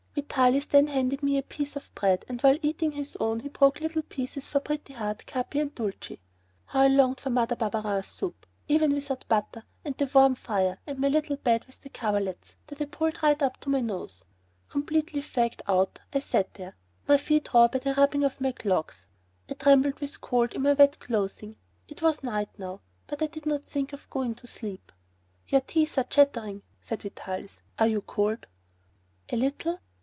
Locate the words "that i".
12.67-12.85